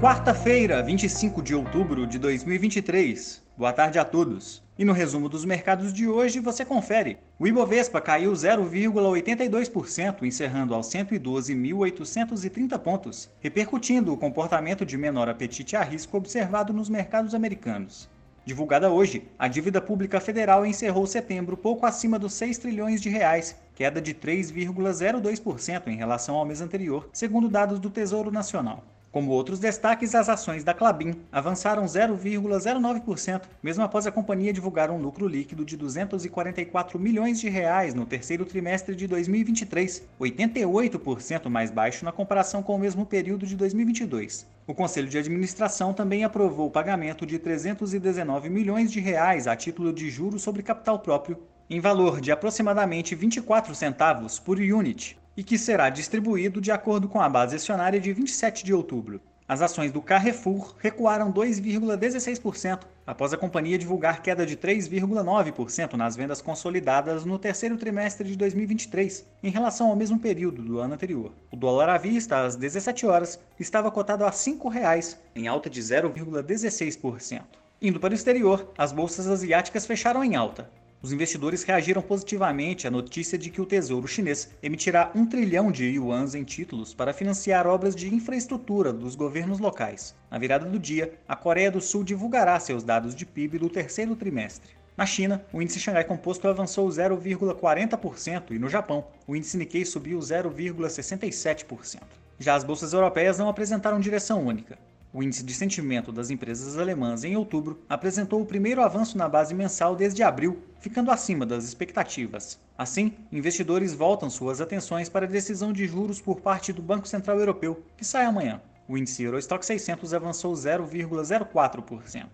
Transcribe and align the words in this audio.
Quarta-feira, 0.00 0.82
25 0.82 1.42
de 1.42 1.54
outubro 1.54 2.06
de 2.06 2.18
2023. 2.18 3.42
Boa 3.54 3.70
tarde 3.70 3.98
a 3.98 4.04
todos. 4.04 4.62
E 4.78 4.84
no 4.84 4.94
resumo 4.94 5.28
dos 5.28 5.44
mercados 5.44 5.92
de 5.92 6.08
hoje 6.08 6.40
você 6.40 6.64
confere. 6.64 7.18
O 7.38 7.46
Ibovespa 7.46 8.00
caiu 8.00 8.32
0,82%, 8.32 10.22
encerrando 10.22 10.74
aos 10.74 10.86
112.830 10.86 12.78
pontos, 12.78 13.28
repercutindo 13.40 14.14
o 14.14 14.16
comportamento 14.16 14.86
de 14.86 14.96
menor 14.96 15.28
apetite 15.28 15.76
a 15.76 15.82
risco 15.82 16.16
observado 16.16 16.72
nos 16.72 16.88
mercados 16.88 17.34
americanos. 17.34 18.08
Divulgada 18.42 18.88
hoje, 18.90 19.28
a 19.38 19.48
dívida 19.48 19.82
pública 19.82 20.18
federal 20.18 20.64
encerrou 20.64 21.06
setembro 21.06 21.58
pouco 21.58 21.84
acima 21.84 22.18
dos 22.18 22.32
6 22.32 22.56
trilhões 22.56 23.02
de 23.02 23.10
reais, 23.10 23.54
queda 23.74 24.00
de 24.00 24.14
3,02% 24.14 25.88
em 25.88 25.96
relação 25.96 26.36
ao 26.36 26.46
mês 26.46 26.62
anterior, 26.62 27.06
segundo 27.12 27.50
dados 27.50 27.78
do 27.78 27.90
Tesouro 27.90 28.30
Nacional. 28.30 28.82
Como 29.12 29.32
outros 29.32 29.58
destaques, 29.58 30.14
as 30.14 30.28
ações 30.28 30.62
da 30.62 30.72
Clabin 30.72 31.16
avançaram 31.32 31.84
0,09%, 31.84 33.42
mesmo 33.60 33.82
após 33.82 34.06
a 34.06 34.12
companhia 34.12 34.52
divulgar 34.52 34.88
um 34.88 34.98
lucro 34.98 35.26
líquido 35.26 35.64
de 35.64 35.76
244 35.76 36.96
milhões 36.96 37.40
de 37.40 37.48
reais 37.48 37.92
no 37.92 38.06
terceiro 38.06 38.44
trimestre 38.44 38.94
de 38.94 39.08
2023, 39.08 40.04
88% 40.20 41.48
mais 41.48 41.72
baixo 41.72 42.04
na 42.04 42.12
comparação 42.12 42.62
com 42.62 42.76
o 42.76 42.78
mesmo 42.78 43.04
período 43.04 43.44
de 43.44 43.56
2022. 43.56 44.46
O 44.64 44.74
Conselho 44.74 45.08
de 45.08 45.18
Administração 45.18 45.92
também 45.92 46.22
aprovou 46.22 46.68
o 46.68 46.70
pagamento 46.70 47.26
de 47.26 47.36
319 47.36 48.48
milhões 48.48 48.92
de 48.92 49.00
reais 49.00 49.48
a 49.48 49.56
título 49.56 49.92
de 49.92 50.08
juros 50.08 50.42
sobre 50.42 50.62
capital 50.62 51.00
próprio, 51.00 51.36
em 51.68 51.80
valor 51.80 52.20
de 52.20 52.30
aproximadamente 52.30 53.16
24 53.16 53.74
centavos 53.74 54.38
por 54.38 54.58
unit, 54.58 55.18
e 55.40 55.42
que 55.42 55.56
será 55.56 55.88
distribuído 55.88 56.60
de 56.60 56.70
acordo 56.70 57.08
com 57.08 57.18
a 57.18 57.26
base 57.26 57.56
acionária 57.56 57.98
de 57.98 58.12
27 58.12 58.62
de 58.62 58.74
outubro. 58.74 59.22
As 59.48 59.62
ações 59.62 59.90
do 59.90 60.02
Carrefour 60.02 60.74
recuaram 60.78 61.32
2,16% 61.32 62.80
após 63.06 63.32
a 63.32 63.38
companhia 63.38 63.78
divulgar 63.78 64.20
queda 64.20 64.44
de 64.44 64.54
3,9% 64.54 65.94
nas 65.94 66.14
vendas 66.14 66.42
consolidadas 66.42 67.24
no 67.24 67.38
terceiro 67.38 67.78
trimestre 67.78 68.28
de 68.28 68.36
2023, 68.36 69.24
em 69.42 69.50
relação 69.50 69.88
ao 69.88 69.96
mesmo 69.96 70.18
período 70.18 70.60
do 70.60 70.78
ano 70.78 70.92
anterior. 70.92 71.32
O 71.50 71.56
dólar 71.56 71.88
à 71.88 71.96
vista, 71.96 72.44
às 72.44 72.54
17 72.54 73.06
horas, 73.06 73.40
estava 73.58 73.90
cotado 73.90 74.24
a 74.24 74.28
R$ 74.28 74.34
5,00, 74.34 75.16
em 75.34 75.48
alta 75.48 75.70
de 75.70 75.80
0,16%. 75.80 77.40
Indo 77.80 77.98
para 77.98 78.12
o 78.12 78.14
exterior, 78.14 78.70
as 78.76 78.92
bolsas 78.92 79.26
asiáticas 79.26 79.86
fecharam 79.86 80.22
em 80.22 80.36
alta, 80.36 80.68
os 81.02 81.12
investidores 81.12 81.62
reagiram 81.62 82.02
positivamente 82.02 82.86
à 82.86 82.90
notícia 82.90 83.38
de 83.38 83.48
que 83.48 83.60
o 83.60 83.64
Tesouro 83.64 84.06
Chinês 84.06 84.50
emitirá 84.62 85.10
um 85.14 85.24
trilhão 85.24 85.72
de 85.72 85.84
yuans 85.84 86.34
em 86.34 86.44
títulos 86.44 86.92
para 86.92 87.14
financiar 87.14 87.66
obras 87.66 87.96
de 87.96 88.14
infraestrutura 88.14 88.92
dos 88.92 89.14
governos 89.14 89.58
locais. 89.58 90.14
Na 90.30 90.38
virada 90.38 90.66
do 90.66 90.78
dia, 90.78 91.14
a 91.26 91.34
Coreia 91.34 91.70
do 91.70 91.80
Sul 91.80 92.04
divulgará 92.04 92.60
seus 92.60 92.84
dados 92.84 93.14
de 93.14 93.24
PIB 93.24 93.58
do 93.58 93.70
terceiro 93.70 94.14
trimestre. 94.14 94.72
Na 94.94 95.06
China, 95.06 95.42
o 95.50 95.62
índice 95.62 95.80
Xangai 95.80 96.04
Composto 96.04 96.46
avançou 96.46 96.86
0,40% 96.86 98.50
e 98.50 98.58
no 98.58 98.68
Japão, 98.68 99.06
o 99.26 99.34
índice 99.34 99.56
Nikkei 99.56 99.86
subiu 99.86 100.18
0,67%. 100.18 102.00
Já 102.38 102.54
as 102.54 102.64
bolsas 102.64 102.92
europeias 102.92 103.38
não 103.38 103.48
apresentaram 103.48 103.98
direção 103.98 104.44
única. 104.46 104.78
O 105.12 105.22
índice 105.22 105.42
de 105.42 105.54
sentimento 105.54 106.12
das 106.12 106.30
empresas 106.30 106.78
alemãs 106.78 107.24
em 107.24 107.34
outubro 107.36 107.80
apresentou 107.88 108.40
o 108.40 108.46
primeiro 108.46 108.82
avanço 108.82 109.18
na 109.18 109.28
base 109.28 109.54
mensal 109.54 109.96
desde 109.96 110.22
abril, 110.22 110.62
ficando 110.80 111.10
acima 111.10 111.46
das 111.46 111.64
expectativas. 111.64 112.58
Assim, 112.76 113.12
investidores 113.30 113.94
voltam 113.94 114.30
suas 114.30 114.60
atenções 114.60 115.08
para 115.08 115.26
a 115.26 115.28
decisão 115.28 115.72
de 115.72 115.86
juros 115.86 116.20
por 116.20 116.40
parte 116.40 116.72
do 116.72 116.82
Banco 116.82 117.06
Central 117.06 117.38
Europeu, 117.38 117.84
que 117.96 118.04
sai 118.04 118.24
amanhã. 118.24 118.60
O 118.88 118.98
índice 118.98 119.22
Eurostock 119.22 119.64
600 119.64 120.12
avançou 120.14 120.52
0,04%. 120.52 122.26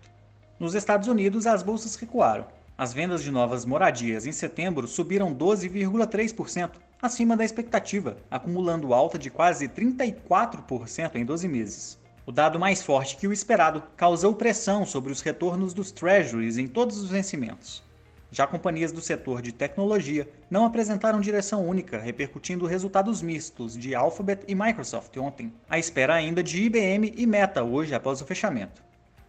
Nos 0.59 0.73
Estados 0.73 1.07
Unidos, 1.07 1.45
as 1.45 1.61
bolsas 1.61 1.95
recuaram. 1.95 2.47
As 2.77 2.93
vendas 2.93 3.21
de 3.21 3.29
novas 3.29 3.65
moradias 3.65 4.25
em 4.25 4.31
setembro 4.31 4.87
subiram 4.87 5.35
12,3%, 5.35 6.71
acima 7.01 7.37
da 7.37 7.45
expectativa, 7.45 8.17
acumulando 8.29 8.93
alta 8.93 9.19
de 9.19 9.29
quase 9.29 9.67
34% 9.67 11.15
em 11.15 11.25
12 11.25 11.47
meses. 11.47 11.99
O 12.25 12.31
dado 12.31 12.59
mais 12.59 12.81
forte 12.81 13.17
que 13.17 13.27
o 13.27 13.33
esperado 13.33 13.83
causou 13.95 14.33
pressão 14.33 14.85
sobre 14.85 15.11
os 15.11 15.21
retornos 15.21 15.73
dos 15.73 15.91
treasuries 15.91 16.57
em 16.57 16.67
todos 16.67 16.97
os 16.97 17.09
vencimentos. 17.09 17.86
Já 18.29 18.45
companhias 18.45 18.91
do 18.91 18.99
setor 18.99 19.41
de 19.41 19.53
tecnologia 19.53 20.29
não 20.49 20.65
apresentaram 20.65 21.21
direção 21.21 21.65
única, 21.65 21.97
repercutindo 21.97 22.65
resultados 22.65 23.21
mistos 23.21 23.77
de 23.77 23.95
Alphabet 23.95 24.43
e 24.47 24.53
Microsoft 24.53 25.15
ontem, 25.17 25.53
à 25.69 25.79
espera 25.79 26.15
ainda 26.15 26.43
de 26.43 26.61
IBM 26.63 27.13
e 27.15 27.25
Meta 27.25 27.63
hoje 27.63 27.95
após 27.95 28.21
o 28.21 28.25
fechamento. 28.25 28.83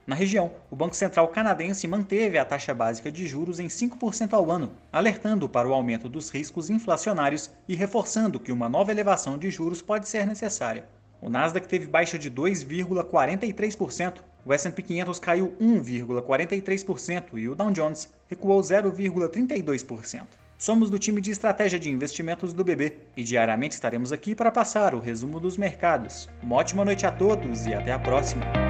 Na 0.05 0.17
região, 0.17 0.51
o 0.71 0.75
Banco 0.75 0.97
Central 0.97 1.29
canadense 1.29 1.87
manteve 1.87 2.39
a 2.39 2.45
taxa 2.45 2.75
básica 2.75 3.13
de 3.13 3.27
juros 3.27 3.61
em 3.61 3.69
5% 3.69 4.33
ao 4.33 4.51
ano, 4.51 4.73
alertando 4.91 5.49
para 5.49 5.69
o 5.69 5.75
aumento 5.75 6.09
dos 6.09 6.31
riscos 6.31 6.71
inflacionários 6.71 7.51
e 7.69 7.77
reforçando 7.77 8.41
que 8.41 8.51
uma 8.51 8.69
nova 8.69 8.91
elevação 8.91 9.37
de 9.37 9.51
juros 9.51 9.83
pode 9.83 10.09
ser 10.09 10.27
necessária. 10.27 10.87
O 11.21 11.29
Nasdaq 11.29 11.67
teve 11.67 11.87
baixa 11.87 12.19
de 12.19 12.31
2,43%, 12.31 14.19
o 14.45 14.53
S&P 14.53 14.83
500 14.83 15.19
caiu 15.19 15.56
1,43% 15.61 17.25
e 17.34 17.49
o 17.49 17.55
Dow 17.55 17.71
Jones 17.71 18.09
recuou 18.29 18.61
0,32%. 18.61 20.23
Somos 20.56 20.91
do 20.91 20.99
time 20.99 21.21
de 21.21 21.31
estratégia 21.31 21.79
de 21.79 21.91
investimentos 21.91 22.53
do 22.53 22.65
BB 22.65 22.97
e 23.17 23.23
diariamente 23.23 23.75
estaremos 23.75 24.12
aqui 24.12 24.34
para 24.34 24.51
passar 24.51 24.95
o 24.95 25.01
resumo 25.01 25.39
dos 25.39 25.56
mercados. 25.56 26.29
Uma 26.43 26.56
ótima 26.56 26.84
noite 26.84 27.06
a 27.06 27.12
todos 27.12 27.67
e 27.67 27.75
até 27.75 27.93
a 27.93 27.99
próxima! 27.99 28.68